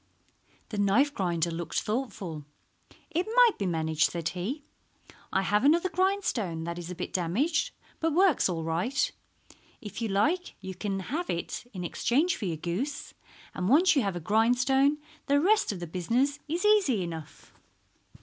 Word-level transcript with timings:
The 0.69 0.79
knife 0.79 1.13
grinder 1.13 1.51
looked 1.51 1.79
thoughtful. 1.79 2.43
"It 3.11 3.27
might 3.35 3.59
be 3.59 3.67
managed," 3.67 4.09
said 4.09 4.29
he. 4.29 4.63
"I 5.31 5.43
have 5.43 5.63
another 5.63 5.89
grindstone 5.89 6.63
that 6.63 6.79
is 6.79 6.89
a 6.89 6.95
bit 6.95 7.13
damaged, 7.13 7.69
but 7.99 8.11
works 8.11 8.49
all 8.49 8.63
right. 8.63 9.11
If 9.79 10.01
you 10.01 10.07
like 10.07 10.55
you 10.59 10.73
can 10.73 11.01
have 11.01 11.29
it 11.29 11.69
in 11.71 11.83
exchange 11.83 12.35
for 12.35 12.45
your 12.45 12.57
goose, 12.57 13.13
and 13.53 13.69
once 13.69 13.95
you 13.95 14.01
have 14.01 14.15
a 14.15 14.19
grindstone 14.19 14.97
the 15.27 15.39
rest 15.39 15.71
of 15.71 15.79
the 15.79 15.85
business 15.85 16.39
is 16.47 16.65
easy 16.65 17.03
enough." 17.03 17.53